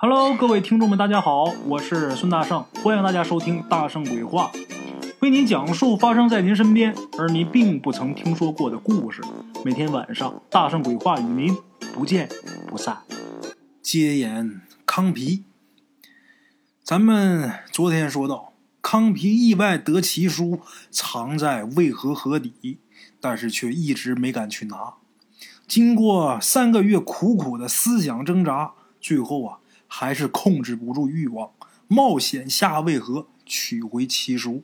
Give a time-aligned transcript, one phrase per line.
[0.00, 4.52] Hello，各位听众们，大家好，我是孙大圣，欢迎大家收听《大圣鬼话》，
[5.18, 9.20] 为您讲述发生在您身边而您并不曾听说过的故事。
[9.64, 11.56] 每天晚上，《大圣鬼话》与您
[11.92, 12.28] 不见
[12.68, 12.98] 不散。
[13.82, 15.42] 接言康皮，
[16.84, 20.60] 咱们昨天说到，康皮意外得奇书
[20.92, 22.78] 藏在渭河河底，
[23.20, 24.94] 但是却一直没敢去拿。
[25.66, 29.57] 经过三个月苦苦的思想挣扎，最后啊。
[29.88, 31.50] 还是控制不住欲望，
[31.88, 34.62] 冒险下渭河取回奇书。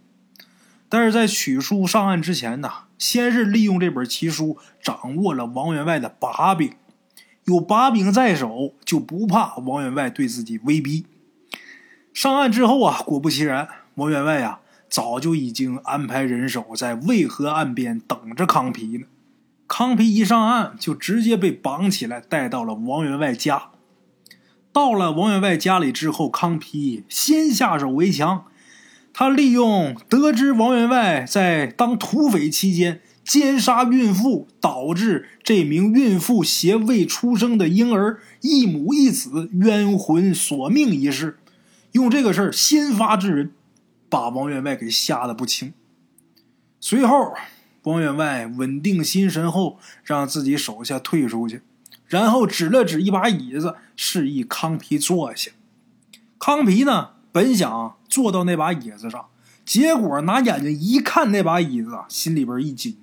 [0.89, 6.75] 但是在取书上岸之前呢，先是利用这本奇书掌握了王员外的把柄。
[7.47, 11.05] 有把柄在手，就不怕王员外对自己威逼。
[12.13, 19.07] 上岸之后啊，果不其然，王员外呀早就已经安排人手在渭河岸边等着康皮呢。
[19.67, 23.71] 康皮一上岸，就直接被绑起来带到了王员外家。
[24.75, 28.47] 到了王员外家里之后，康皮先下手为强。
[29.13, 41.39] 他利用得知王员外在当土匪期间奸杀孕妇，导致这名孕妇携未出生的婴儿一母一子冤魂索命一事，
[41.93, 43.53] 用这个事儿先发制人，
[44.09, 45.73] 把王员外给吓得不轻。
[46.81, 47.35] 随后，
[47.85, 51.63] 王员外稳定心神后，让自己手下退出去。
[52.07, 55.51] 然后指了指一把椅子，示意康皮坐下。
[56.39, 59.29] 康皮呢，本想坐到那把椅子上，
[59.65, 62.97] 结果拿眼睛一看那把椅子，心里边一紧。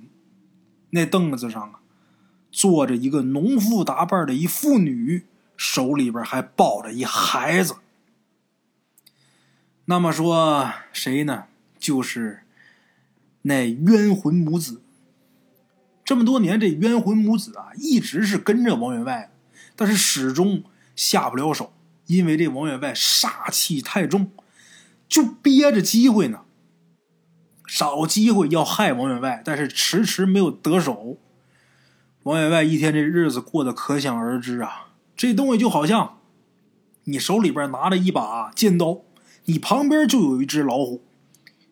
[0.91, 1.79] 那凳子上啊，
[2.52, 5.25] 坐着一个农妇打扮的一妇女，
[5.57, 7.77] 手里边还抱着一孩子。
[9.85, 11.45] 那么说谁呢？
[11.79, 12.41] 就是
[13.41, 14.81] 那冤魂母子。
[16.03, 19.31] 这么多年，这冤魂母子啊，一直是跟着王员外，
[19.75, 20.63] 但是始终
[20.95, 21.71] 下不了手，
[22.07, 24.31] 因为这王员外杀气太重，
[25.07, 26.41] 就憋着机会呢，
[27.66, 31.17] 找机会要害王员外，但是迟迟没有得手。
[32.23, 36.19] 王员外一天这日子过得可想而知啊，这东西就好像
[37.06, 39.01] 你手里边拿着一把尖刀，
[39.45, 41.03] 你旁边就有一只老虎，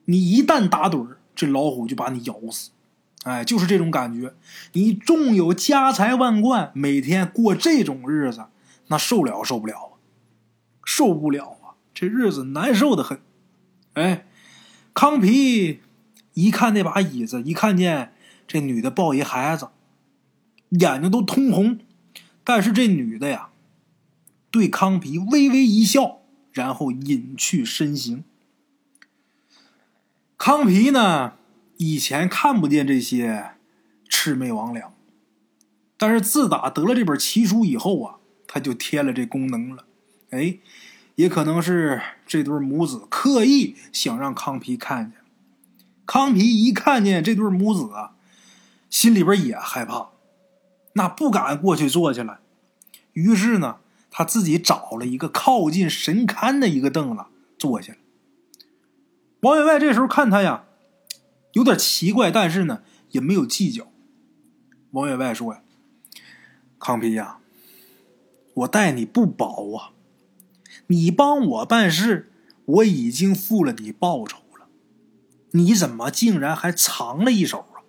[0.05, 2.71] 你一旦打盹这老虎就把你咬死。
[3.23, 4.33] 哎，就是这种感觉。
[4.73, 8.45] 你纵有家财万贯，每天过这种日子，
[8.87, 9.99] 那受了受不了啊？
[10.85, 11.75] 受不了啊！
[11.93, 13.21] 这日子难受的很。
[13.93, 14.25] 哎，
[14.93, 15.81] 康皮
[16.33, 18.13] 一看那把椅子，一看见
[18.47, 19.67] 这女的抱一孩子，
[20.69, 21.79] 眼睛都通红。
[22.43, 23.49] 但是这女的呀，
[24.49, 26.21] 对康皮微微一笑，
[26.51, 28.23] 然后隐去身形。
[30.37, 31.33] 康皮呢？
[31.81, 33.51] 以前看不见这些
[34.09, 34.89] 魑魅魍魉，
[35.95, 39.85] 但是自打得了这本奇书以后啊，他就添了这功能了。
[40.31, 40.57] 哎，
[41.15, 45.21] 也可能是这对母子刻意想让康皮看见。
[46.05, 48.11] 康皮一看见这对母子啊，
[48.89, 50.09] 心里边也害怕，
[50.93, 52.39] 那不敢过去坐下来。
[53.13, 53.77] 于是呢，
[54.11, 57.23] 他自己找了一个靠近神龛的一个凳子
[57.57, 57.99] 坐下了。
[59.39, 60.65] 王员外这时候看他呀。
[61.53, 63.91] 有点奇怪，但是呢，也没有计较。
[64.91, 65.61] 王员外说：“呀，
[66.77, 67.39] 康皮呀，
[68.53, 69.91] 我待你不薄啊，
[70.87, 72.31] 你帮我办事，
[72.65, 74.67] 我已经付了你报酬了，
[75.51, 77.81] 你怎么竟然还藏了一手啊？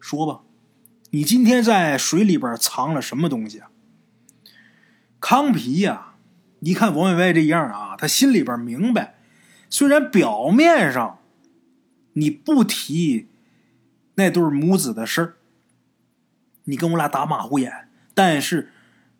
[0.00, 0.40] 说吧，
[1.10, 3.70] 你今天在水里边藏了什么东西啊？”
[5.20, 6.14] 康皮呀，
[6.60, 9.18] 一看王员外这样啊，他心里边明白，
[9.68, 11.18] 虽然表面上。
[12.14, 13.28] 你不提
[14.14, 15.34] 那对母子的事儿，
[16.64, 17.88] 你跟我俩打马虎眼。
[18.14, 18.70] 但是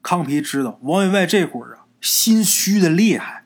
[0.03, 3.45] 康皮知道王员外这会儿啊心虚的厉害，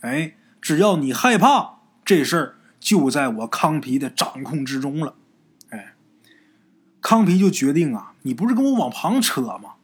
[0.00, 5.14] 哎，只要你害怕，这事儿就在我康皮的掌控之中了。
[5.70, 5.94] 哎，
[7.00, 9.74] 康皮就决定啊，你不是跟我往旁扯吗？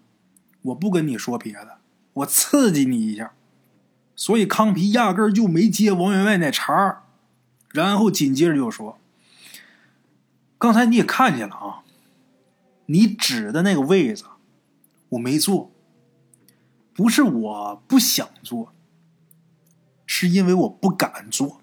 [0.62, 1.78] 我不跟你说别的，
[2.12, 3.32] 我刺激你一下。
[4.14, 7.04] 所以康皮压根儿就没接王员外那茬儿。
[7.70, 8.98] 然后紧接着就说
[10.58, 11.82] ：“刚才你也看见了啊，
[12.86, 14.24] 你指的那个位子，
[15.10, 15.70] 我没坐，
[16.94, 18.72] 不是我不想坐，
[20.06, 21.60] 是因为我不敢坐。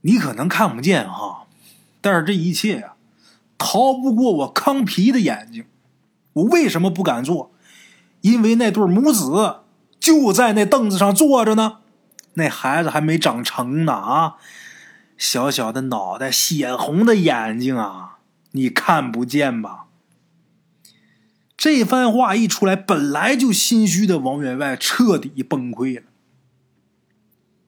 [0.00, 1.46] 你可能看不见哈，
[2.00, 2.94] 但是这一切呀，
[3.58, 5.66] 逃不过我康皮的眼睛。
[6.32, 7.52] 我为什么不敢坐？
[8.22, 9.60] 因为那对母子
[10.00, 11.80] 就在那凳子上坐着呢。”
[12.34, 14.34] 那孩子还没长成呢啊，
[15.16, 18.18] 小小的脑袋，血红的眼睛啊，
[18.52, 19.86] 你看不见吧？
[21.56, 26.02] 这番话一出来，本来就心虚的王员外彻底崩溃了，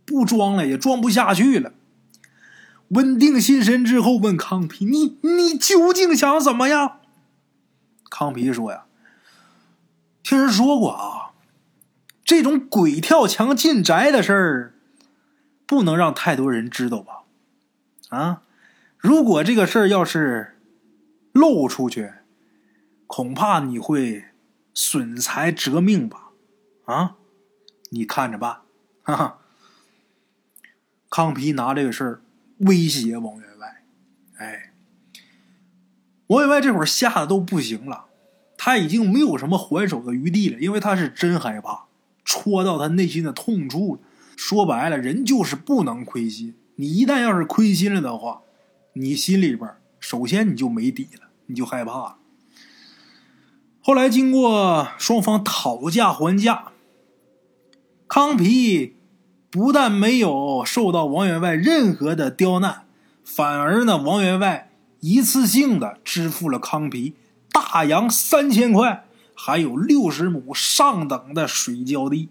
[0.04, 1.72] 不装了也装不下去了。
[2.88, 6.98] 稳定心神之后，问康皮：“你你究竟想怎么样？”
[8.10, 8.84] 康皮说：“呀，
[10.22, 11.25] 听人说过啊，
[12.26, 14.74] 这种鬼跳墙进宅的事儿，
[15.64, 17.22] 不能让太多人知道吧？
[18.08, 18.42] 啊，
[18.98, 20.58] 如果这个事儿要是
[21.32, 22.12] 露出去，
[23.06, 24.24] 恐怕你会
[24.74, 26.30] 损财折命吧？
[26.86, 27.14] 啊，
[27.90, 28.62] 你看着办。”
[29.04, 29.38] 哈哈，
[31.08, 32.20] 康皮拿这个事儿。
[32.60, 33.82] 威胁王员外，
[34.38, 34.72] 哎，
[36.28, 38.06] 王员外这会儿吓得都不行了，
[38.56, 41.85] 他已经没有什么还手的余地了，因为他是真害怕，
[42.36, 44.02] 戳到他内心的痛处。
[44.36, 48.42] 说白了，人就是不能亏心，你一旦要是亏心了的话，
[48.92, 52.18] 你心里边首先你就没底了，你就害怕。
[53.80, 56.72] 后来经过双方讨价还价，
[58.06, 58.92] 康皮。
[59.48, 62.82] 不但没有受到王员外任何的刁难，
[63.24, 67.14] 反而呢，王员外一次性的支付了康皮
[67.52, 69.05] 大洋三千块，
[69.36, 72.30] 还有六十亩上等的水浇地，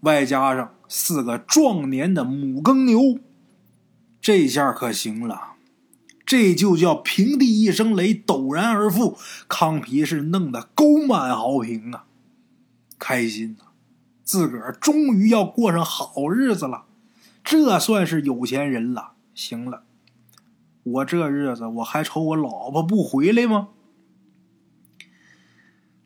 [0.00, 3.18] 外加上四个壮年的母耕牛，
[4.20, 5.54] 这下可行了，
[6.24, 9.18] 这就叫平地一声雷，陡然而富。
[9.48, 12.04] 康皮是弄得沟满壕平啊，
[12.98, 13.64] 开心呐。
[14.22, 16.84] 自个儿终于要过上好日子了，
[17.42, 19.14] 这算是有钱人了。
[19.34, 19.82] 行了，
[20.84, 23.68] 我这日子我还愁我老婆不回来吗？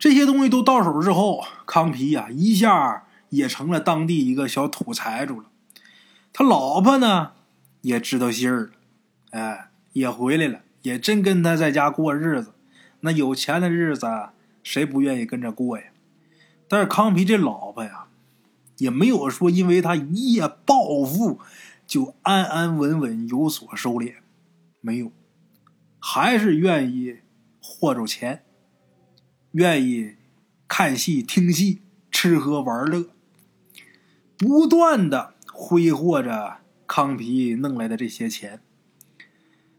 [0.04, 5.46] 这些东西都到手之后，康皮呀一下也成了当地一个小土财主了。
[6.30, 7.32] 他老婆呢
[7.80, 8.70] 也知道信儿了，
[9.30, 12.52] 哎，也回来了，也真跟他在家过日子。
[13.00, 14.06] 那有钱的日子
[14.62, 15.84] 谁不愿意跟着过呀？
[16.68, 18.08] 但是康皮这老婆呀。
[18.76, 21.40] 也没有说因为他一夜暴富，
[21.86, 24.16] 就安安稳稳有所收敛，
[24.82, 25.10] 没有，
[25.98, 27.20] 还是愿意
[27.62, 28.44] 霍着钱，
[29.54, 30.16] 愿意
[30.66, 31.80] 看戏、听戏、
[32.10, 33.06] 吃喝玩乐，
[34.36, 36.56] 不断的挥霍着
[36.88, 38.60] 康皮弄来的这些钱，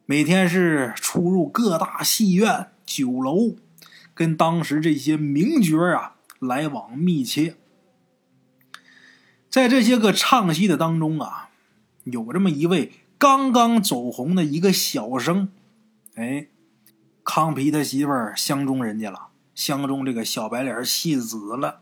[0.06, 3.57] 每天是出入各大戏院、酒楼，
[4.13, 7.56] 跟当时这些名角啊来往密切。
[9.50, 11.50] 在这些个唱戏的当中啊，
[12.06, 15.50] 有这么一位刚刚走红的一个小生，
[16.13, 16.48] 哎，
[17.25, 21.81] 康皮他媳妇儿相中人家了，相中这个小白脸戏子了。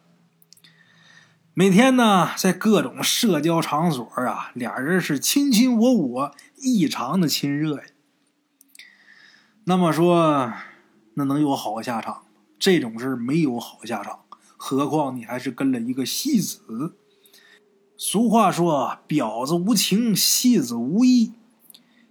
[1.56, 7.84] 每天呢，在各种社交场所啊，俩人是卿卿我我，异常的亲热呀。
[9.66, 10.54] 那么说，
[11.16, 12.24] 那能有好下场？
[12.58, 14.20] 这种事没有好下场，
[14.58, 16.96] 何况你还是跟了一个戏子。
[17.98, 21.34] 俗话说：“婊子无情，戏子无义。”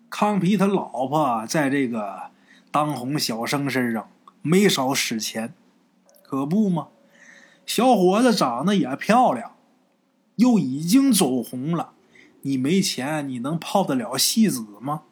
[0.09, 2.31] 康皮他老婆在这个
[2.70, 4.09] 当红小生身上
[4.43, 5.55] 没少使钱，
[6.23, 6.89] 可不吗？
[7.65, 9.53] 小伙子长得也漂亮，
[10.37, 11.93] 又已经走红了，
[12.43, 15.03] 你没钱，你能泡得了戏子吗？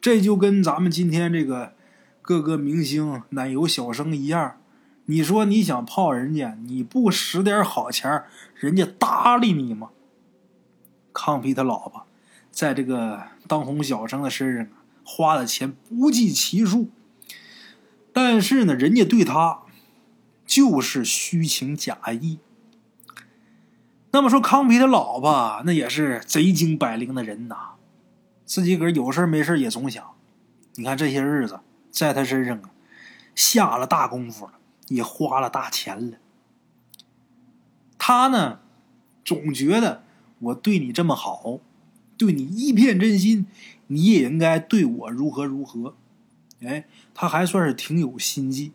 [0.00, 1.74] 这就跟咱们今天这个
[2.22, 4.56] 各个明星、奶油小生一样。
[5.06, 8.22] 你说你想泡人家，你不使点好钱
[8.54, 9.90] 人家搭理你吗？
[11.12, 12.06] 康皮他老婆
[12.52, 14.68] 在这个当红小生的身上
[15.04, 16.90] 花的钱不计其数，
[18.20, 19.60] 但是呢，人家对他
[20.44, 22.40] 就是虚情假意。
[24.10, 27.74] 那么说，康皮他老婆那也是贼精百灵的人呐，
[28.44, 30.04] 自己个儿有事没事也总想，
[30.74, 31.60] 你看这些日子
[31.92, 32.70] 在他身上啊
[33.36, 34.54] 下了大功夫了。
[34.88, 36.16] 也花了大钱了，
[37.98, 38.60] 他呢，
[39.22, 40.02] 总觉得
[40.38, 41.58] 我对你这么好，
[42.16, 43.46] 对你一片真心，
[43.88, 45.94] 你也应该对我如何如何。
[46.62, 46.84] 哎，
[47.14, 48.72] 他还算是挺有心计。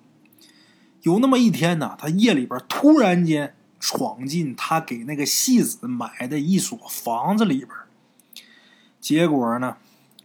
[1.01, 7.69] 有那么一天呢，他夜里边突然间闯进他给那个戏子买的一所房子里边，
[9.01, 9.77] 结果呢，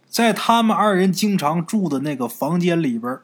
[0.09, 3.19] 在他们二人经常住的那个房间里边。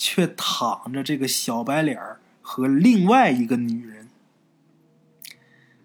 [0.00, 2.00] 却躺着这个小白脸
[2.40, 4.06] 和另外一个女人。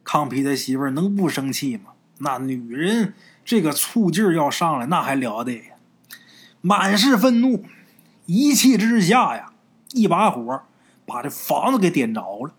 [0.03, 1.93] 康皮的媳妇儿能不生气吗？
[2.19, 5.72] 那女人这个醋劲儿要上来，那还了得！
[6.65, 7.65] 满是愤怒，
[8.25, 9.51] 一气之下呀，
[9.91, 10.61] 一把火
[11.05, 12.53] 把这房子给点着了。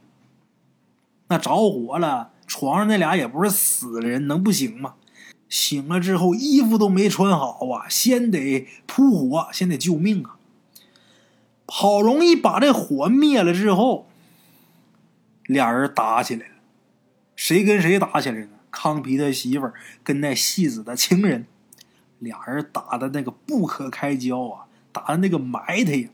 [1.29, 4.97] 那着火了，床上那俩也不是死人，能不行吗？
[5.49, 10.37] 醒了之后，衣服都没穿好啊，先得扑火，先得救命啊！
[11.67, 14.07] 好容易把这火灭了之后，
[15.47, 16.55] 俩人打起来了。
[17.35, 18.49] 谁跟谁打起来呢？
[18.71, 21.47] 康皮他媳妇儿跟那戏子的情人，
[22.25, 26.09] 俩人打的那个不可开交啊，打的那个埋汰呀，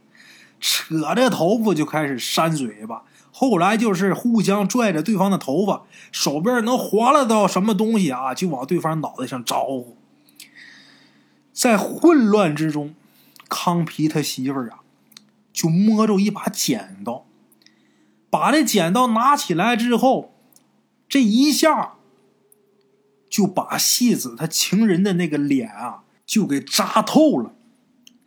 [0.61, 3.05] 扯着头发就开始扇嘴巴。
[3.33, 9.97] 后来就是互相拽着对方的头发，手边能划拉到什么东西啊，就往对方脑袋上招呼。
[11.53, 12.95] 在混乱之中，
[13.49, 14.81] 康皮他媳妇儿啊，
[15.53, 17.25] 就摸着一把剪刀，
[18.29, 20.35] 把那剪刀拿起来之后，
[21.09, 21.95] 这一下
[23.31, 27.55] 就把戏子他情人的那个脸啊，就给扎透了。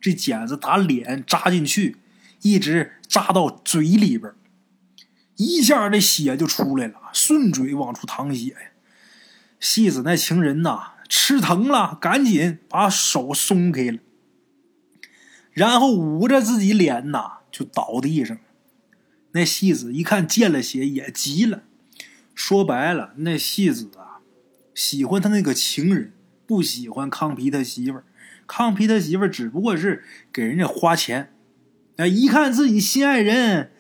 [0.02, 1.98] 这剪子打脸扎进去，
[2.42, 4.34] 一直扎到嘴里边
[5.36, 8.56] 一下这血就出来了，顺嘴往出淌血。
[9.60, 10.94] 戏子那情人呐。
[11.10, 14.00] 吃疼了，赶紧把手松开了，
[15.52, 18.36] 然后捂着自己脸呐，就倒地上。
[19.34, 21.64] 那戏子一看见了血，也急了。
[22.34, 23.92] 说白了，那戏子，
[24.74, 26.14] 喜欢他那个情人，
[26.46, 28.04] 不喜欢康皮他媳妇儿。
[28.46, 31.34] 康皮他媳妇儿只不过是给人家花钱。
[31.98, 33.72] 哎，一看自己心爱人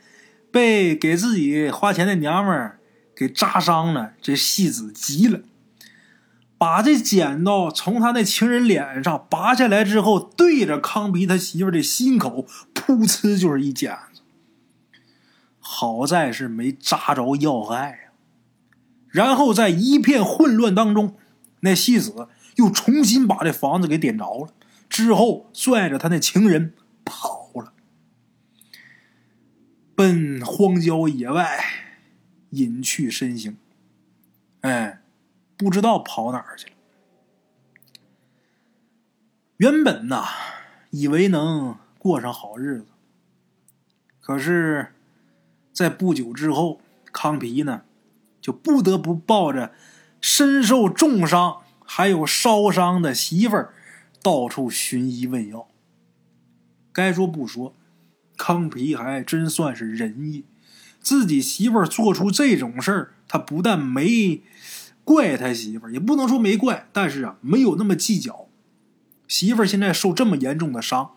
[0.51, 2.79] 被给自己花钱的娘们儿
[3.15, 5.41] 给扎伤了，这戏子急了。
[6.57, 14.21] 把这剪刀从他那情人脸上拔下来之后，对着康皮他媳妇的心口，噗呲就是一剪子。
[15.59, 18.12] 好在是没扎着要害呀。
[19.13, 21.15] 然后在一片混乱当中，
[21.61, 22.27] 那戏子
[22.57, 24.53] 又重新把这房子给点着了，
[24.89, 26.73] 之后拽着他那情人
[27.05, 27.71] 跑了，
[29.95, 31.63] 奔荒郊野外
[32.49, 33.55] 隐去身形。
[34.59, 34.99] 哎。
[35.55, 36.73] 不知道跑哪儿去了。
[39.57, 40.25] 原本呐，
[40.89, 42.87] 以为能过上好日子，
[44.19, 44.93] 可是，
[45.71, 46.81] 在不久之后，
[47.13, 47.83] 康皮呢，
[48.43, 49.71] 就不得不抱着
[50.19, 53.73] 身受重伤还有烧伤的媳妇儿，
[54.21, 55.69] 到处寻医问药。
[56.91, 57.73] 该说不说，
[58.37, 60.43] 康皮还真算是仁义，
[60.99, 64.43] 自己媳妇儿做出这种事儿，他不但没。
[65.05, 68.47] 怪他媳妇儿也不能说没怪，但是啊，没有那么计较。
[69.27, 71.11] 媳妇儿现在受这么严重的伤，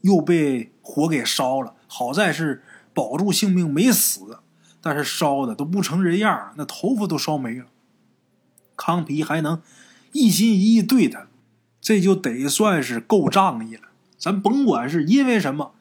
[0.00, 4.40] 又被火给烧了，好在是保住性命没死，
[4.84, 7.64] 但是烧的都不成人样那头发都烧没了。
[8.76, 9.62] 康皮还能
[10.12, 11.26] 一心一意对他，
[11.80, 13.88] 这就得算是够仗义了。
[14.18, 15.72] 咱甭管是因为什么，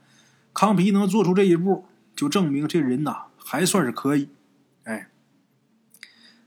[0.54, 4.30] 康皮能做出这一步，就证明这人呐还算是可以。
[4.86, 5.10] 哎。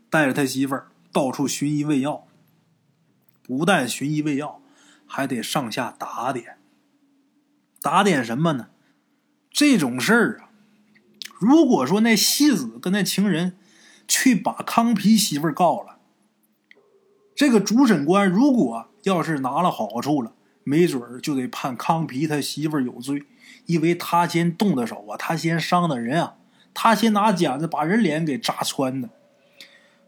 [0.08, 2.26] 带着他媳妇儿到处寻医问药，
[3.42, 4.62] 不但寻医问药，
[5.06, 6.56] 还得上下打点。
[7.82, 8.68] 打点什么呢？
[9.50, 10.45] 这种事儿啊，
[11.38, 13.56] 如果说那戏子跟那情人
[14.08, 15.98] 去把康皮媳妇儿告了，
[17.34, 20.32] 这个主审官如果要是拿了好处了，
[20.64, 23.24] 没准儿就得判康皮他媳妇儿有罪，
[23.66, 26.36] 因为他先动的手啊，他先伤的人啊，
[26.72, 29.10] 他先拿剪子把人脸给扎穿的。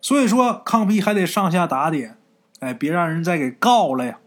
[0.00, 2.16] 所以说，康皮还得上下打点，
[2.60, 4.20] 哎，别让人再给告了呀。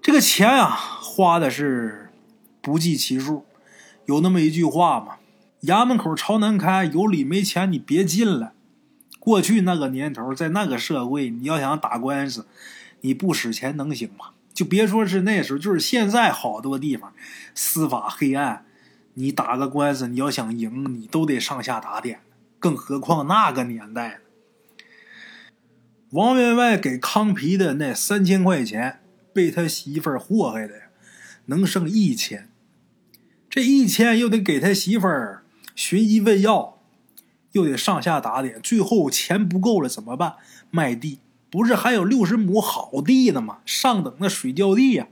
[0.00, 2.10] 这个钱啊，花的是
[2.62, 3.44] 不计其数。
[4.06, 5.16] 有那么一句话嘛
[5.62, 8.52] ：“衙门口朝南开，有理没钱你别进来。”
[9.18, 12.46] 过去那个年头，在那个社会，你要想打官司，
[13.00, 14.30] 你不使钱能行吗？
[14.52, 17.12] 就别说是那时候，就是现在，好多地方
[17.54, 18.66] 司法黑暗，
[19.14, 22.20] 你打个官司，你要想赢，你都得上下打点。
[22.60, 24.20] 更何况那个年代，
[26.10, 29.00] 王员外给康皮的那三千块钱，
[29.32, 30.74] 被他媳妇祸害的，
[31.46, 32.48] 能剩一千。
[33.54, 35.44] 这一千又得给他媳妇儿
[35.76, 36.76] 寻医问药，
[37.52, 40.34] 又得上下打点，最后钱不够了怎么办？
[40.72, 41.20] 卖地，
[41.50, 43.58] 不是还有六十亩好地呢吗？
[43.64, 45.06] 上等的水浇地呀，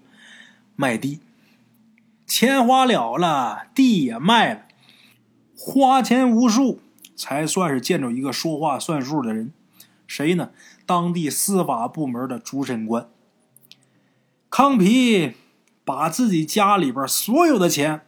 [0.75, 1.21] 卖地，
[2.27, 4.63] 钱花了了，地也卖了，
[5.57, 6.81] 花钱无数。
[7.15, 9.53] 才算是见着一个说话算数的人，
[10.09, 10.51] 谁呢？
[10.85, 13.09] 当地司法部门的主审官。
[14.51, 15.35] 康皮
[15.85, 18.01] 把自己家里边所有的钱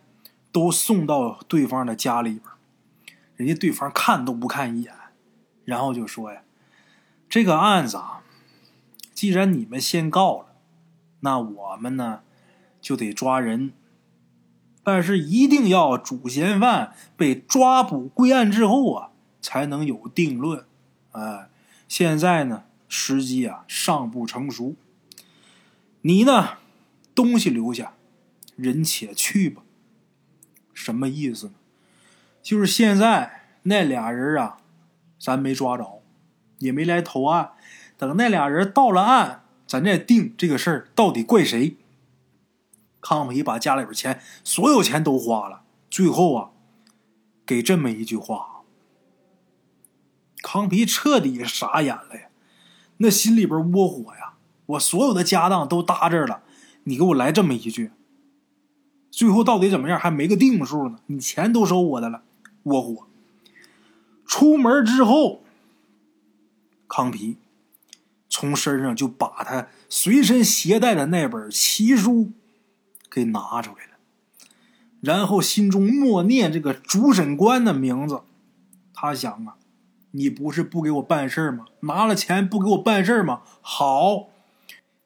[0.54, 2.42] 都送到对方的家里边，
[3.34, 4.94] 人家对方看都不看一眼，
[5.64, 6.42] 然后就说呀
[7.28, 8.22] ：“这个案子啊，
[9.12, 10.54] 既然你们先告了，
[11.20, 12.20] 那我们呢
[12.80, 13.72] 就得抓人。”
[14.84, 19.10] 但是一定要主嫌犯被抓捕归案之后啊，
[19.42, 20.64] 才能有定论。
[21.10, 21.48] 哎，
[21.88, 24.76] 现在呢，时机啊尚不成熟。
[26.02, 26.58] 你呢，
[27.12, 27.94] 东西留下，
[28.54, 29.63] 人且去吧。
[30.74, 31.54] 什么意思呢？
[32.42, 34.58] 就是现在那俩人啊，
[35.18, 36.02] 咱没抓着，
[36.58, 37.52] 也没来投案。
[37.96, 41.76] 等那俩人到了案，咱再定这个事儿到底怪谁。
[43.00, 46.50] 康皮把家里边钱，所有钱都花了，最后啊，
[47.46, 48.62] 给这么一句话。
[50.42, 52.28] 康皮彻底傻眼了呀，
[52.98, 54.34] 那心里边窝火呀！
[54.66, 56.42] 我所有的家当都搭这儿了，
[56.84, 57.92] 你给我来这么一句，
[59.14, 60.98] 最后到底怎么样还没个定数呢？
[61.06, 62.22] 你钱都收我的了，
[62.64, 63.06] 窝火。
[64.26, 65.44] 出门之后，
[66.88, 67.36] 康皮。
[68.28, 72.32] 从身上就把他随身携带的那本奇书
[73.08, 73.92] 给拿出来了，
[75.00, 78.22] 然后心中默念这个主审官的名字。
[78.92, 79.54] 他想啊，
[80.10, 81.66] 你不是不给我办事吗？
[81.80, 83.42] 拿了钱不给我办事吗？
[83.60, 84.30] 好，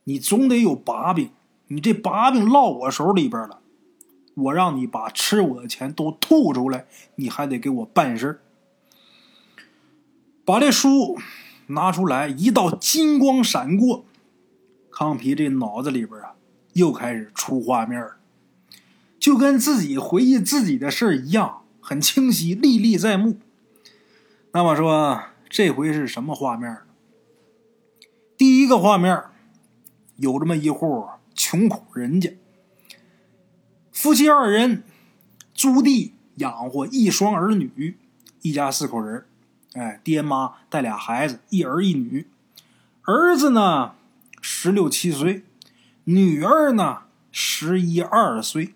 [0.04, 1.30] 你总得有把柄，
[1.66, 3.60] 你这把柄落我手里边了，
[4.44, 8.40] 我让你把吃我的钱都吐出来，你还得给我办事儿
[10.44, 11.18] 把这书。
[11.70, 14.06] 拿出来，一道金光闪过，
[14.90, 16.32] 康皮这脑子里边啊，
[16.72, 18.02] 又开始出画面
[19.20, 23.36] 就跟自己回忆自己的事儿一样，很清晰，历历在目。
[24.52, 26.78] 那么说，这回是什么画面
[28.38, 29.24] 第一个画面，
[30.16, 32.34] 有这么一户穷苦人家，
[34.00, 34.84] 夫妻二人
[35.52, 37.98] 租地养活一双儿女，
[38.42, 39.26] 一家四口人。
[39.72, 42.28] 哎，爹妈带俩孩子，一儿一女。
[43.02, 43.94] 儿子呢，
[44.40, 45.42] 十六七岁；
[46.04, 48.72] 女儿呢，十一二岁。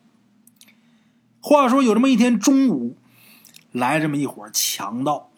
[1.41, 2.97] 话说有这么一天中午，
[3.71, 5.31] 来这么一伙强盗。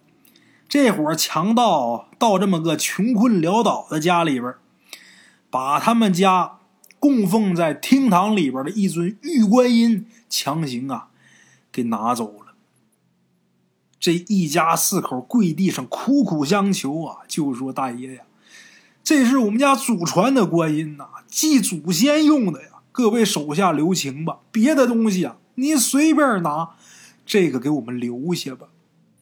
[0.67, 4.55] 这伙强盗到这么个穷困潦倒的家里边，
[5.50, 6.61] 把他们家
[7.04, 11.08] 供奉在厅堂里边的一尊玉观音强行啊
[11.70, 12.54] 给拿走了。
[14.00, 18.23] 这一家四口跪地上苦苦相求啊，就说：“大爷呀，
[19.02, 22.69] 这是我们家祖传的观音呐，祭祖先用的呀。
[22.90, 26.71] 各位手下留情吧，别的东西啊，您随便拿，
[27.26, 28.69] 这个给我们留下吧。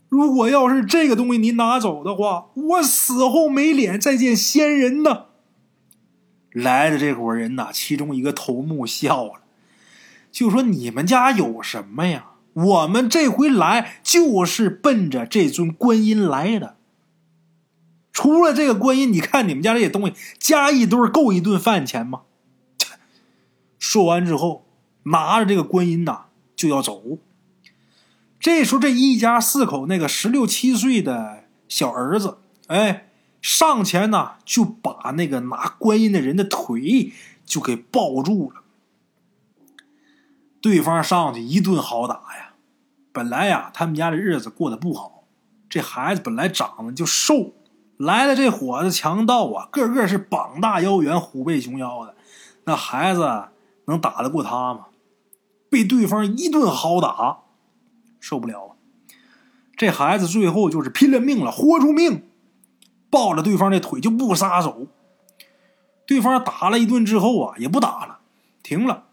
[0.09, 5.25] 如果要是这个东西您拿走的话，我死后没脸再见先人呢。”
[6.53, 9.41] 来的这伙人呐，其中一个头目笑了，
[10.31, 16.77] 就说：“你们家有什么呀？”我们这回来就是奔着这尊观音来的。
[18.13, 22.25] 除了这个观音，你看你们家这些东西加一堆够一顿饭钱吗？
[23.79, 24.67] 说完之后，
[25.05, 27.03] 拿着这个观音呐就要走。
[28.39, 32.37] 这时候，这一家四口那个十六七岁的小儿子，
[32.67, 33.12] 哎，
[33.43, 37.13] 上前呢就把那个拿观音的人的腿
[37.45, 38.63] 就给抱住了。
[40.63, 42.55] 对方上去一顿好打呀。
[43.13, 45.25] 本来呀，他们家的日子过得不好。
[45.69, 47.53] 这孩子本来长得就瘦，
[47.99, 52.15] 来了这伙子强盗啊，个个是膀大腰圆、虎背熊腰的。
[52.65, 53.49] 那孩子
[53.87, 54.87] 能打得过他吗？
[55.69, 57.41] 被对方一顿好打，
[58.21, 58.77] 受不了。
[59.77, 62.23] 这孩子最后就是拼了命了，豁出命，
[63.13, 64.89] 抱着对方的腿就不撒手。
[66.05, 68.19] 对方打了一顿之后啊，也不打了，
[68.65, 69.05] 停了。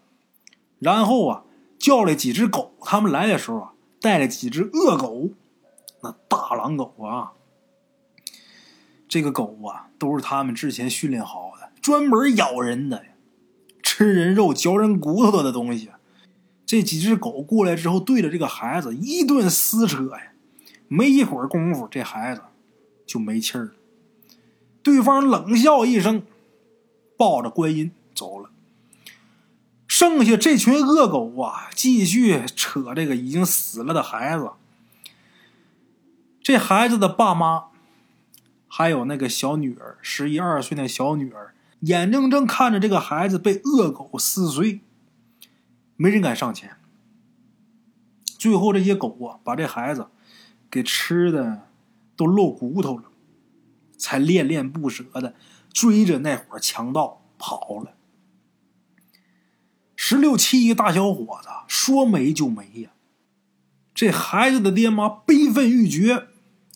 [0.80, 1.44] 然后啊，
[1.78, 3.72] 叫了几只狗，他们来的时候啊。
[4.02, 5.28] 带了几只恶狗，
[6.02, 7.32] 那大狼狗啊，
[9.06, 13.04] 这个狗啊都是他们之前训练好的，专门咬人的，
[13.82, 15.90] 吃人肉、嚼人骨头的东西。
[16.64, 20.32] 这几只狗过来之后，对着这个孩子一顿撕扯呀，
[20.88, 22.40] 没一会儿功夫，这孩子
[23.04, 23.72] 就没气儿了。
[24.82, 26.22] 对方冷笑一声，
[27.16, 28.50] 抱着观音走了。
[29.86, 34.52] 剩下这群恶狗啊，继续扯这个已经死了的孩子。
[36.42, 37.64] 这孩子的爸妈，
[38.66, 44.80] 还有那个小女儿，十一二岁那小女儿，眼睁睁看着这个孩子被恶狗撕碎，
[45.96, 46.76] 没人敢上前。
[48.38, 50.06] 最后这些狗啊，把这孩子
[50.70, 51.66] 给吃的
[52.16, 53.09] 都露骨头了，
[54.00, 55.34] 才恋恋不舍的
[55.72, 57.94] 追着那伙强盗跑了。
[59.94, 62.90] 十六七一大小伙子，说没就没呀！
[63.94, 66.28] 这孩子的爹妈悲愤欲绝，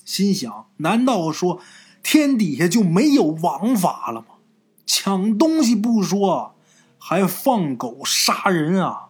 [0.04, 1.60] 心想：难道说
[2.02, 4.26] 天底下就没有王法了吗？
[4.84, 6.54] 抢东西不说，
[6.98, 9.08] 还放狗杀人啊！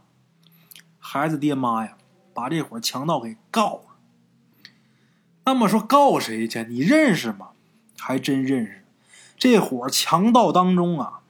[0.99, 1.97] 孩子爹妈呀，
[2.33, 3.97] 把这伙强盗给告了。
[5.45, 6.65] 那么说告谁去？
[6.71, 7.51] 你认识吗？
[7.99, 8.85] 还真认识。
[9.37, 11.21] 这伙强盗当中啊，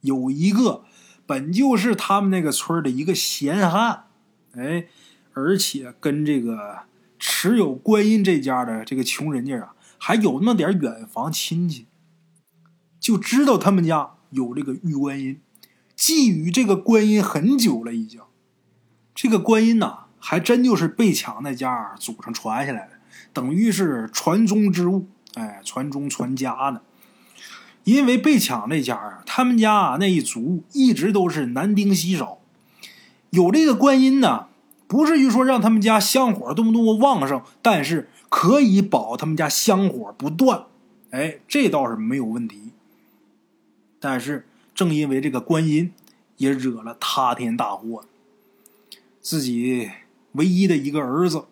[0.00, 0.84] 有一个。
[1.26, 4.04] 本就是他们那个村的一个闲汉，
[4.52, 4.88] 哎，
[5.32, 6.80] 而且跟这个
[7.18, 11.86] 持有观音这家的这个穷人家啊，还有那么点远房亲戚，
[13.00, 15.40] 就知道他们家有这个玉观音，
[15.96, 18.20] 觊觎这个观音很久了，已经。
[19.14, 22.98] 这个观音呐，还真就是被抢那家祖上传下来的，
[23.32, 26.80] 等于是传宗之物，哎，传宗传家呢。
[27.84, 32.38] 因为被抢那家啊，他们家那一族一直都是男丁稀少，
[33.28, 34.46] 有这个观音呢，
[34.86, 40.64] 不至于说让他们家香火多么多么旺盛，但是可以保他们家香火不断，
[41.10, 42.70] 哎，这倒是没有问题。
[44.00, 45.92] 但是正因为这个观音，
[46.38, 48.06] 也惹了塌天大祸，
[49.20, 49.90] 自己
[50.32, 51.44] 唯一的一个儿子，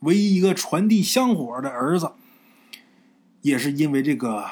[0.00, 2.12] 唯一一个传递香火的儿子，
[3.42, 4.44] 也是因为这个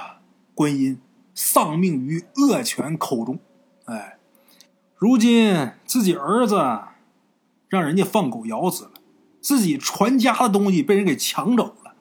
[0.54, 1.00] 观音。
[1.38, 3.38] 丧命于恶犬口中，
[3.84, 4.16] 哎，
[4.96, 6.56] 如今自己儿子
[7.68, 8.92] 让人家放狗咬死了，
[9.42, 11.94] 自己传家的东西被人给抢走了，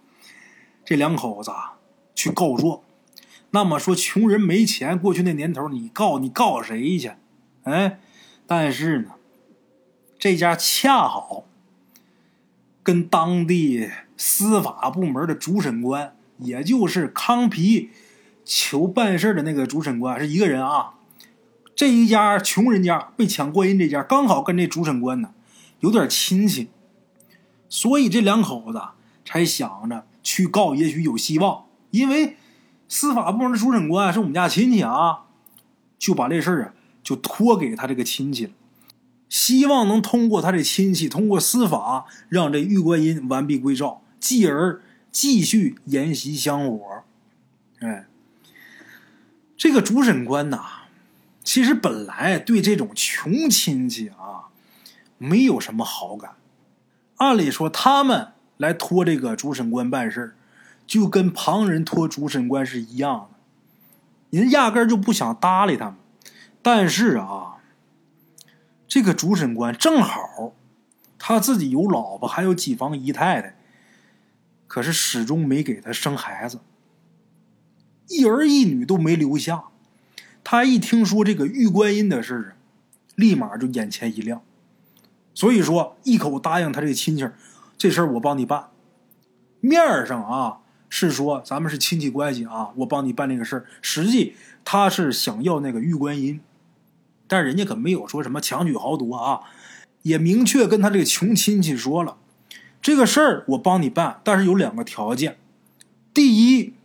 [0.86, 1.52] 这两口子
[2.16, 2.80] 去告状。
[3.50, 7.12] 那么说，穷人没钱，过去那年头，你告你告谁去？
[7.64, 8.00] 哎，
[8.48, 9.16] 但是呢，
[10.18, 11.44] 这家恰好
[12.82, 17.92] 跟当地司法部门的主审官，也就是康皮。
[18.48, 20.94] 求办事的那个主审官是一个人啊，
[21.76, 25.32] 这一家穷人家被抢观音这家刚好跟这主审官呢
[25.80, 26.70] 有点亲戚，
[27.68, 28.80] 所以这两口子
[29.26, 31.66] 才想着去告，也许有希望。
[31.90, 32.38] 因为
[32.88, 35.24] 司法部门的主审官是我们家亲戚啊，
[35.98, 38.52] 就把这事儿啊就托给他这个亲戚了，
[39.28, 44.84] 希望能通过他这亲戚，通过司法让这玉观音完璧归赵，继而
[45.16, 47.04] 继续沿袭香火。
[47.80, 48.08] 哎。
[49.58, 50.60] 这个主审官呐，
[51.42, 54.52] 其实本来对这种穷亲戚啊，
[55.18, 56.36] 没有什么好感。
[57.16, 60.36] 按理说，他们来托这个主审官办事
[60.86, 65.96] 就跟旁人托主审官是一样的，人压根就不想搭理他们。
[66.62, 67.56] 但是啊，
[68.90, 70.52] 这个主审官正好
[71.18, 73.58] 他自己有老婆，还有几房姨太太，
[74.68, 76.60] 可是始终没给他生孩子。
[78.08, 79.66] 一儿一女都没留下，
[80.44, 82.56] 他一听说这个玉观音的事儿，
[83.16, 84.44] 立马就眼前一亮，
[85.34, 87.28] 所以说一口答应他这个亲戚，
[87.78, 88.70] 这事儿我帮你办。
[89.60, 96.40] 面上啊是说咱们是亲戚关系啊，我帮你办这个事儿，实际他是想要那个玉观音，
[97.28, 99.42] 但人家可没有说什么强取豪夺啊，
[100.04, 102.18] 也明确跟他这个穷亲戚说了，
[102.86, 105.40] 这个事儿我帮你办，但是有两个条件，
[106.14, 106.76] 第一。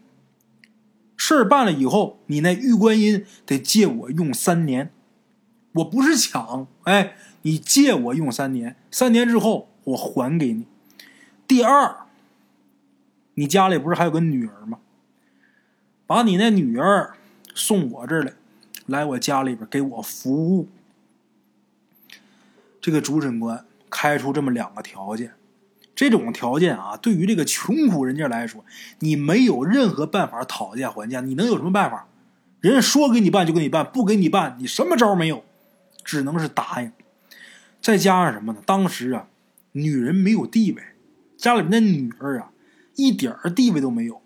[1.15, 4.91] 事儿办了以后，你那玉观音得借我用三年，
[5.73, 10.67] 我不是抢，哎，你借我用三年，三年之后我还给你。
[11.47, 12.07] 第二，
[13.35, 14.79] 你家里不是还有个女儿吗？
[16.07, 17.15] 把你那女儿
[17.55, 18.33] 送我这儿来，
[18.87, 20.67] 来我家里边给我服务。
[22.81, 25.35] 这个主审官开出这么两个条件。
[26.09, 28.65] 这种条件啊，对于这个穷苦人家来说，
[29.01, 31.21] 你没有任何办法讨价还价。
[31.21, 32.07] 你能有什么办法？
[32.61, 35.45] 人家说给你办就给你办，不给你办，你什么招没有？
[36.03, 36.91] 只能是答应。
[37.83, 38.63] 再加上什么呢？
[38.65, 39.27] 当时啊，
[39.73, 40.83] 女人没有地位，
[41.37, 42.51] 家里面的女儿啊，
[42.97, 44.23] 一点地位都没有。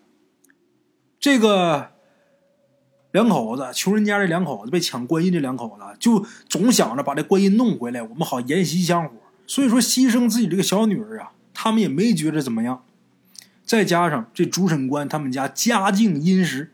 [1.19, 1.91] 这个
[3.11, 9.11] 两口子，穷人家这两口子被抢观音，这两口子就总想着把这观音弄回来，我们好沿袭香火。
[9.45, 11.33] 所以说，牺牲自己这个小女儿啊。
[11.55, 12.85] 他们也没觉得怎么样，
[13.65, 16.73] 再加上这主审官他们家家境殷实，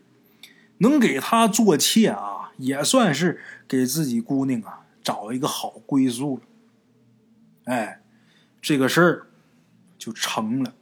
[0.78, 6.42] 能给他做妾啊，也算是给自己姑娘啊找一个好归宿了。
[7.64, 8.02] 哎，
[8.60, 9.26] 这个事儿
[9.96, 10.74] 就成了。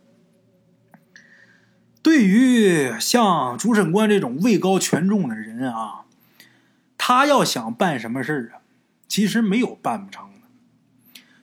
[2.02, 6.06] 对于像主审官这种位高权重的人啊，
[6.96, 8.64] 他要想办什么事儿啊，
[9.06, 10.29] 其实没有办不成。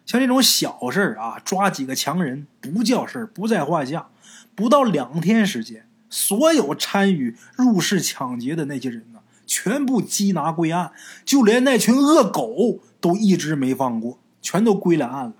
[0.07, 4.07] 像这种小事啊，抓几个强人不叫事儿，不在话下。
[4.55, 10.93] 不到两天时间，所有参与入室抢劫的那些人呢，全部缉拿归案，
[11.25, 15.33] 就连那群恶狗都一直没放过，全都归了案了。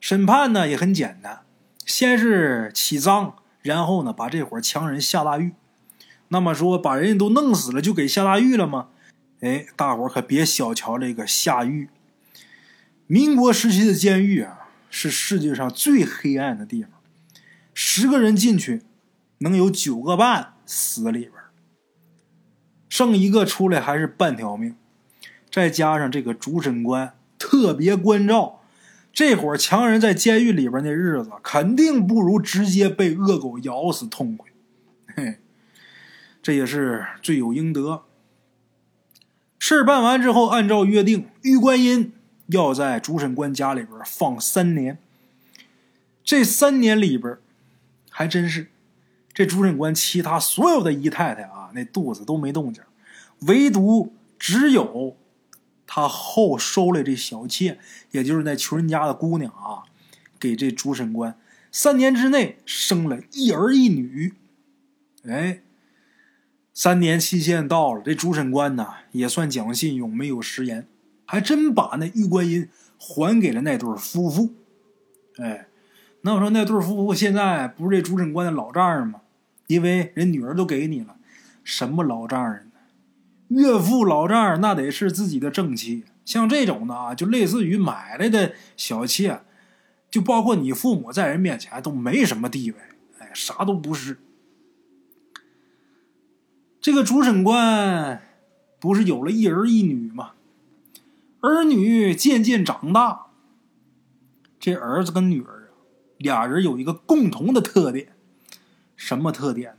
[0.00, 1.42] 审判呢也很简单，
[1.84, 5.52] 先是起赃，然后呢把这伙强人下大狱。
[6.28, 8.88] 那么说，把人家都弄死了，就给下大狱了吗？
[9.40, 11.90] 哎，大伙可别小瞧这个下狱。
[13.10, 16.92] 民国时期的监狱啊，是世界上最黑暗的地方。
[17.74, 18.82] 十个人进去，
[19.38, 21.32] 能有九个半死里边，
[22.88, 24.76] 剩一个出来还是半条命。
[25.50, 28.60] 再加上这个主审官特别关照，
[29.12, 34.48] 这伙强人在监狱里边那日子，肯定不如直接被恶狗咬死痛快。
[35.16, 35.40] 嘿，
[36.40, 38.04] 这也是罪有应得。
[39.58, 42.12] 事儿办完之后，按照约定，玉观音
[42.52, 44.98] 要在主审官家里边放三年。
[46.22, 47.38] 这三年里边，
[48.10, 48.70] 还真是
[49.32, 52.82] 这主审官其他所有的姨太太啊，那肚子都没动静，
[53.40, 55.16] 唯独只有
[55.86, 57.78] 他后收来这小妾，
[58.10, 59.84] 也就是那穷人家的姑娘啊，
[60.38, 61.38] 给这主审官
[61.72, 64.34] 三年之内生了一儿一女。
[65.24, 65.62] 哎。
[66.72, 70.86] 三年期限到了，这主审官呢也算讲信用，没有食言，
[71.30, 74.52] 还真把那玉观音还给了那对夫妇。
[75.36, 75.68] 哎，
[76.22, 79.20] 那我说那对夫妇现在不是这主审官的老丈人吗？
[79.68, 81.14] 因为人女儿都给你了，
[81.62, 82.80] 什么老丈人呢？
[83.46, 89.42] 岳父老丈人那得是自己的正妻，像这种的啊，就类似于买来的小妾，
[90.10, 92.76] 就包括你父母在人面前都没什么地位，
[93.20, 94.18] 哎，啥都不是。
[96.80, 98.20] 这个主审官
[98.80, 100.32] 不是有了一儿一女吗？
[101.40, 103.26] 儿女渐渐长大，
[104.58, 105.72] 这儿子跟女儿啊，
[106.18, 108.12] 俩人有一个共同的特点，
[108.94, 109.76] 什么特点呢？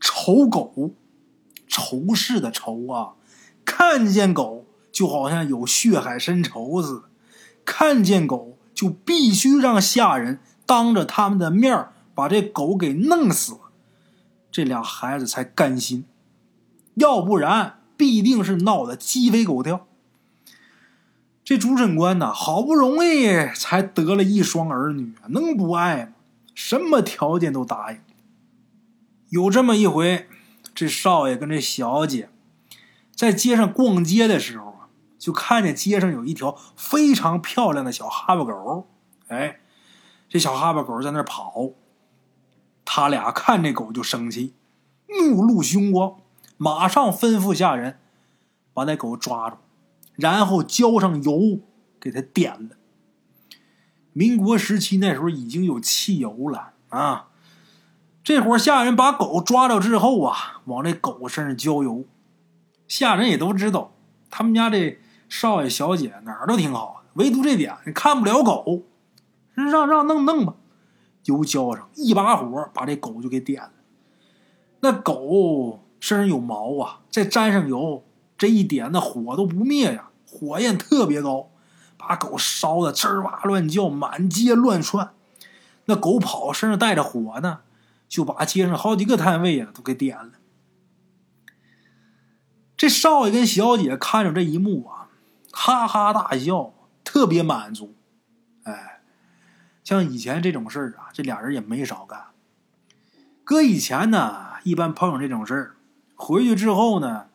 [0.00, 0.94] 仇狗，
[1.68, 3.14] 仇视的仇啊！
[3.64, 7.02] 看见狗就好像有血海深仇似的，
[7.64, 13.58] 看见狗就必须让下人当着他们的面把这狗给弄死，
[14.50, 16.04] 这俩孩子才甘心。
[16.94, 19.86] 要不然必定是闹得鸡飞狗跳。
[21.44, 26.12] 这主审官呐，好不容易才得了一双儿女，能不爱吗？
[26.54, 27.98] 什么条件都答应。
[29.30, 30.28] 有这么一回，
[30.74, 32.28] 这少爷跟这小姐
[33.14, 38.86] 在街上逛街的时候啊，就看见街上有一条非常漂亮的小哈巴狗。
[39.28, 39.60] 哎，
[40.28, 41.70] 这小哈巴狗在那跑，
[42.84, 44.54] 他俩看这狗就生气，
[45.08, 46.16] 目露凶光。
[46.56, 47.98] 马上吩咐下人
[48.72, 49.56] 把那狗抓住，
[50.22, 51.58] 然后浇上油
[52.00, 52.76] 给它点了。
[54.12, 57.30] 民国时期那时候已经有汽油了啊！
[58.22, 62.04] 这会儿下人把狗抓着之后啊，往这狗身上浇油。
[62.86, 63.94] 下人也都知道，
[64.30, 68.84] 他们家这少爷小姐哪儿都挺好，唯独这点你看不了狗，
[69.54, 70.54] 让让弄弄吧。
[71.24, 73.72] 油浇上，一把火把这狗就给点了。
[74.82, 75.80] 那狗。
[76.02, 78.02] 身上有毛啊，再沾上油，
[78.36, 81.50] 这一点那火都不灭呀，火焰特别高，
[81.98, 85.12] 把狗烧的吱哇乱叫，满街乱窜。
[85.84, 87.60] 那狗跑，身上带着火呢，
[88.08, 90.32] 就把街上好几个摊位啊都给点了。
[92.76, 95.10] 这少爷跟小姐看着这一幕啊，
[95.52, 96.72] 哈哈大笑，
[97.04, 97.94] 特别满足。
[98.62, 99.02] 哎，
[99.84, 102.28] 像以前这种事儿啊，这俩人也没少干。
[103.44, 105.76] 搁以前呢，一般碰上这种事儿。
[106.14, 107.26] 回去之后呢，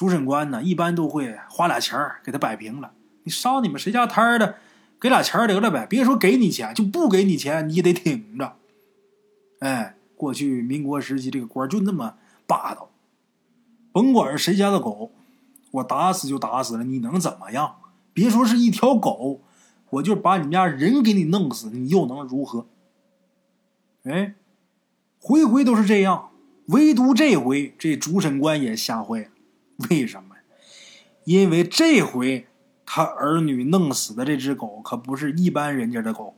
[0.00, 2.92] 主审官呢一般都会花俩钱儿给他摆平了。
[3.24, 4.54] 你烧你们谁家摊儿的，
[4.98, 5.86] 给俩钱儿得了呗。
[5.86, 8.56] 别说给你钱，就不给你钱你也得挺着。
[9.58, 12.14] 哎，过去民国时期这个官就那么
[12.46, 12.88] 霸道，
[13.92, 15.12] 甭管是谁家的狗，
[15.72, 17.74] 我打死就打死了，你能怎么样？
[18.14, 19.42] 别说是一条狗，
[19.90, 22.64] 我就把你们家人给你弄死，你又能如何？
[24.04, 24.32] 哎，
[25.18, 26.30] 回回都是这样。
[26.68, 29.28] 唯独这回，这主审官也吓坏了。
[29.88, 30.36] 为什么？
[31.24, 32.46] 因为这回
[32.84, 36.34] 他儿女弄死的这只狗可不是一般人家的狗，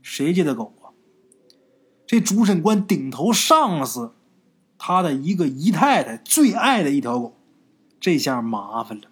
[0.00, 0.90] 谁家的狗啊？
[2.06, 4.12] 这主审官顶头上司
[4.78, 7.36] 他的一个姨太太最爱的一条狗，
[8.00, 9.04] 这下麻烦了。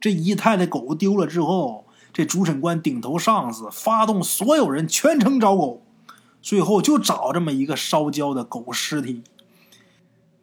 [0.00, 5.82] 这姨太太狗丢了之后，这主审官顶头上司发动所有人全城找狗。
[6.42, 9.22] 最后就找这么一个烧焦的狗尸体，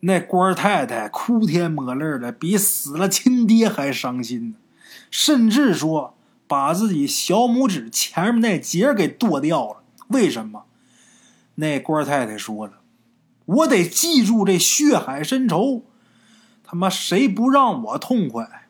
[0.01, 4.55] 那官太太哭天抹泪的，比死了亲爹还伤心，
[5.09, 6.15] 甚至说
[6.47, 9.83] 把自己小拇指前面那节给剁掉了。
[10.07, 10.65] 为什么？
[11.55, 12.81] 那官太太说了
[13.45, 15.83] ：“我得记住这血海深仇，
[16.63, 18.67] 他妈谁不让我痛快，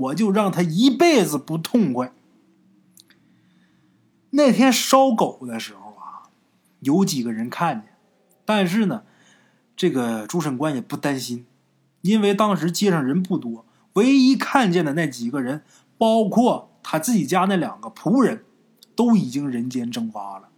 [0.00, 2.12] 我就让他一辈子不痛快。”
[4.30, 6.30] 那天烧狗的时候啊。
[6.80, 7.94] 有几个人看见，
[8.44, 9.04] 但是呢，
[9.76, 11.46] 这个主审官也不担心，
[12.02, 15.62] 因为当时街上人不多，唯一看见的那几个人，
[15.98, 18.44] 包括他自己家那两个仆人，
[18.94, 20.48] 都已经人间蒸发了。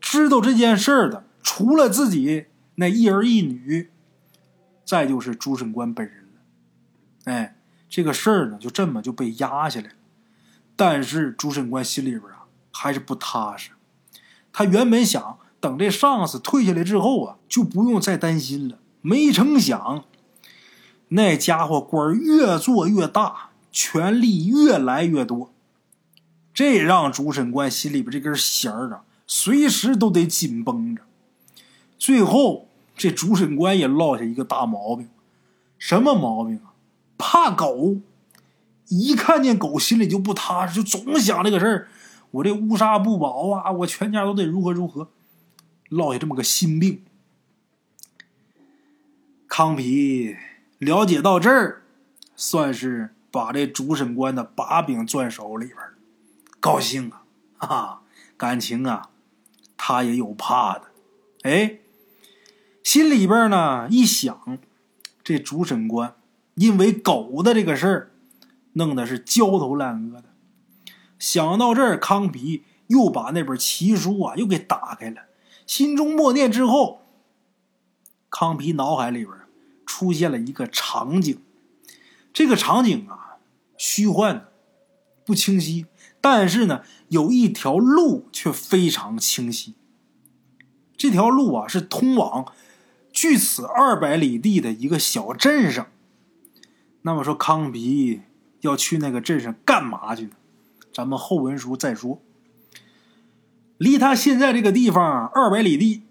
[0.00, 3.90] 知道这件事儿的，除了自己那一儿一女，
[4.84, 7.32] 再就是主审官本人了。
[7.32, 7.56] 哎，
[7.88, 9.94] 这个事儿呢，就这么就被压下来了。
[10.74, 13.72] 但是主审官心里边啊还是不踏实。
[14.52, 18.78] 他原本想等这上司退下来之后啊，就不用再担心了。
[19.02, 20.04] 没成想，
[21.08, 25.52] 那家伙官越做越大，权力越来越多，
[26.52, 31.02] 这让主审官心里边这根弦儿啊，随时都得紧绷着。
[31.98, 35.08] 最后，这主审官也落下一个大毛病，
[35.78, 36.72] 什么毛病啊？
[37.18, 37.96] 怕狗。
[38.88, 41.88] 一看见狗，心里就不踏实，就总想这个事儿。
[42.32, 45.08] 我这乌纱不保啊，我全家都得如何如何，
[45.90, 47.04] 落下这么个心病。
[49.46, 50.34] 康皮
[50.78, 51.82] 了解到这儿，
[52.34, 55.76] 算是把这主审官的把柄攥手里边
[56.58, 57.22] 高兴啊，
[57.58, 58.02] 哈哈，
[58.38, 59.10] 感情啊，
[59.76, 60.84] 他也有怕的。
[61.42, 61.80] 哎，
[62.82, 64.56] 心里边呢一想，
[65.22, 66.14] 这主审官
[66.54, 68.06] 因为狗的这个事儿。
[68.74, 70.26] 弄得是焦头烂额的。
[71.18, 75.22] 想到这儿，康皮又把那本奇书啊又给打开了，
[75.70, 77.02] 心中默念之后，
[78.28, 79.30] 康皮脑海里边
[79.86, 81.40] 出现了一个场景。
[82.32, 83.38] 这个场景啊，
[83.78, 84.52] 虚幻的，
[85.24, 85.86] 不清晰，
[86.20, 89.76] 但是呢，有一条路却非常清晰。
[90.96, 92.52] 这条路啊，是通往
[93.12, 95.86] 距此二百里地的一个小镇上。
[97.02, 98.22] 那么说，康皮。
[98.62, 100.32] 要去那个镇上干嘛去呢？
[100.92, 102.20] 咱们后文书再说。
[103.80, 106.02] 离他现在这个地方二百里地，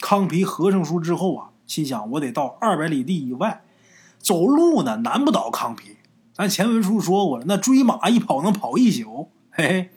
[0.00, 3.62] 康皮合上书之后啊，心想我得到二百里地以外
[4.18, 5.96] 走路呢，难不倒康皮。
[6.32, 9.30] 咱前文书说过了，那追马一跑能跑一宿。
[9.52, 9.90] 嘿嘿，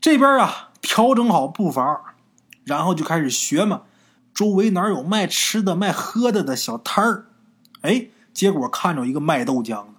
[0.00, 2.16] 这边啊调整好步伐，
[2.64, 3.82] 然后就开始学嘛，
[4.34, 7.26] 周围哪有卖吃的、卖喝的的小摊儿？
[7.82, 9.94] 哎，结果看着一个卖豆浆的。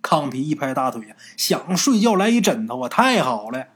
[0.00, 2.88] 康皮一拍大腿呀，想睡觉来一枕头啊！
[2.88, 3.66] 太好了，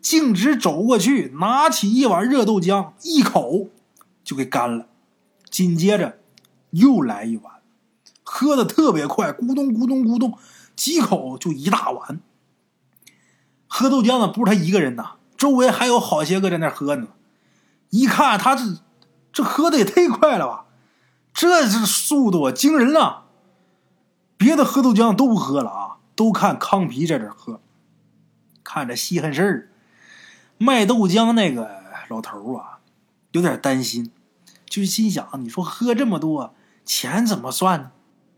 [0.00, 3.68] 径直走过去，拿起一碗热豆浆，一口
[4.24, 4.86] 就给干了。
[5.50, 6.18] 紧接着
[6.70, 7.54] 又来一碗，
[8.22, 10.38] 喝的特别快，咕咚咕咚咕咚，
[10.76, 12.20] 几口就一大碗。
[13.66, 17.08] 喝豆浆的不是他一个人呐，周围还有好些个在那喝呢。
[17.90, 18.78] 一看他这
[19.32, 20.66] 这喝的也太快了吧，
[21.34, 23.24] 这是速度惊人了。
[24.36, 27.60] 别的喝豆浆都不喝了啊，都看康皮在这喝，
[28.62, 29.69] 看着稀罕事儿。
[30.62, 32.80] 卖豆浆那个老头啊，
[33.32, 34.12] 有点担心，
[34.66, 37.92] 就心想：你说喝这么多，钱怎么算呢？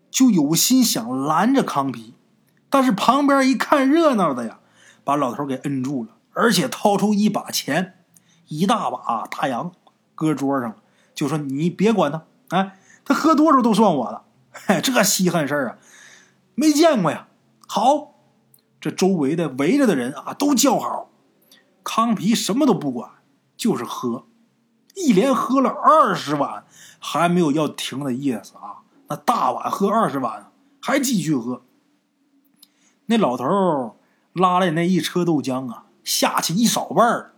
[0.08, 2.14] 就有心想拦着康皮，
[2.70, 4.60] 但是旁边一看热闹的呀，
[5.02, 7.94] 把老头给摁住了，而且掏出一把钱，
[8.46, 9.72] 一大把大洋，
[10.14, 10.76] 搁桌上，
[11.16, 14.22] 就说：“你别管他，哎，他喝多少都算我的。”
[14.68, 15.78] 嘿，这稀罕事儿啊！
[16.54, 17.26] 没见过呀！
[17.66, 18.14] 好，
[18.80, 21.08] 这周围的围着的人啊都叫好。
[21.84, 23.10] 康皮什么都不管，
[23.56, 24.26] 就是喝，
[24.94, 26.64] 一连喝了二十碗，
[26.98, 28.82] 还没有要停的意思啊！
[29.08, 31.62] 那大碗喝二十碗，还继续喝。
[33.06, 33.98] 那老头
[34.32, 37.34] 拉来那一车豆浆啊，下去一少半儿。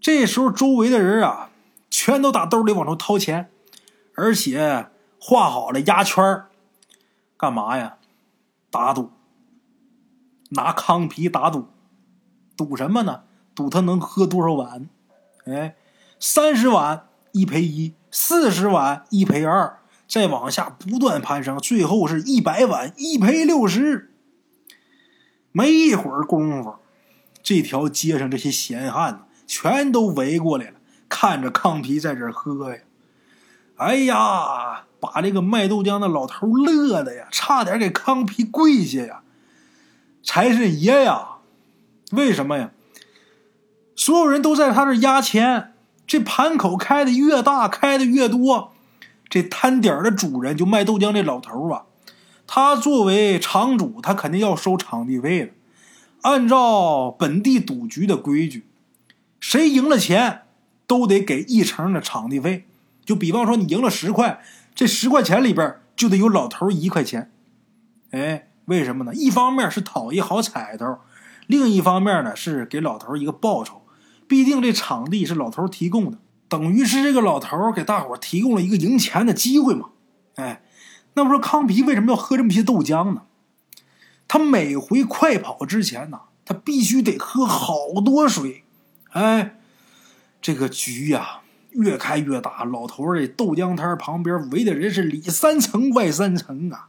[0.00, 1.50] 这时候周围的人啊，
[1.90, 3.50] 全都打兜里往出掏钱，
[4.16, 6.50] 而且画好了压圈儿
[7.36, 7.98] 干嘛呀？
[8.70, 9.12] 打赌，
[10.50, 11.68] 拿康皮打赌，
[12.56, 13.22] 赌什么呢？
[13.54, 14.88] 赌他能喝多少碗？
[15.46, 15.76] 哎，
[16.18, 24.10] 三十碗一赔一，四十碗一赔二，再往下不断攀升，最后是一百碗一赔六十。
[25.52, 26.76] 没一会儿功夫，
[27.42, 30.74] 这条街上这些闲汉呢，全都围过来了，
[31.08, 32.80] 看着康皮在这喝呀。
[33.76, 34.84] 哎呀！
[35.00, 39.22] 把这个卖豆浆的老头乐的呀，差点给康皮跪下呀！
[40.22, 41.40] 财神爷呀，
[42.12, 42.72] 为什么呀？
[43.96, 45.72] 所有人都在他这压钱，
[46.06, 48.72] 这盘口开的越大，开的越多，
[49.28, 51.84] 这摊点的主人就卖豆浆这老头啊，
[52.46, 55.52] 他作为场主，他肯定要收场地费的。
[56.22, 58.66] 按照本地赌局的规矩，
[59.38, 60.42] 谁赢了钱，
[60.86, 62.66] 都得给一成的场地费。
[63.04, 64.42] 就比方说，你赢了十块。
[64.74, 67.30] 这十块钱里边就得有老头一块钱，
[68.10, 69.14] 哎，为什么呢？
[69.14, 70.98] 一方面是讨一好彩头，
[71.46, 73.83] 另一方面呢是给老头一个报酬。
[74.26, 76.18] 毕竟这场地是老头提供的，
[76.48, 79.90] 等于是这个老头给大伙提供了一个赢钱的机会嘛。
[80.36, 80.62] 哎，
[81.14, 83.22] 那么说康皮为什么要喝这么些豆浆呢？
[84.26, 88.64] 他每回快跑之前呢，他必须得喝好多水。
[89.10, 89.56] 哎，
[90.40, 91.40] 这个局呀。
[91.74, 96.86] 越开越大，老头这豆浆摊旁边围的人是里三层外三层啊！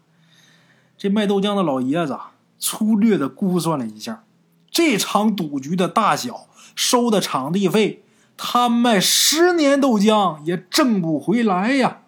[0.96, 2.16] 这卖豆浆的老爷子
[2.60, 4.26] 粗略的估算了一下，
[4.70, 8.04] 这场赌局的大小，收的场地费，
[8.36, 12.00] 他卖十年豆浆也挣不回来呀。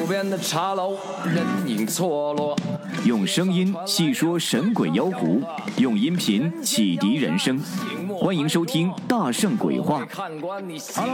[0.00, 0.96] 路边的茶楼，
[1.26, 2.56] 人影错落。
[3.04, 5.42] 用声音细说神鬼妖狐，
[5.76, 7.60] 用音频启迪人生。
[8.18, 10.02] 欢迎收听《大圣鬼话》。
[10.16, 10.58] Hello，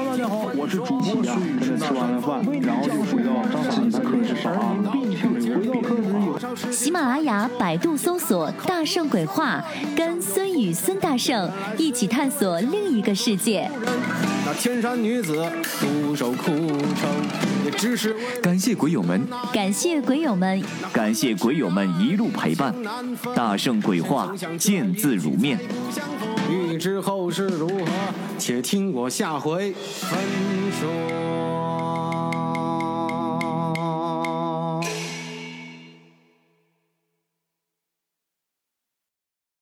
[0.04, 1.58] 大家好，我是主播孙宇。
[1.78, 4.86] 吃完了饭，然后就回到自己的课室上啊。
[6.70, 9.62] 喜马拉雅、百度搜索“大圣鬼话”，
[9.96, 13.70] 跟孙宇、孙大圣一起探索另一个世界。
[14.44, 15.44] 那天山女子
[15.80, 17.08] 独守空城，
[17.64, 22.74] 也只是感谢鬼友们，感谢鬼友们，感谢鬼友们一路陪伴。
[23.34, 25.58] 大圣鬼话，见字如面。
[26.50, 27.86] 欲知后事如何，
[28.38, 30.18] 且听我下回分
[30.80, 31.81] 说。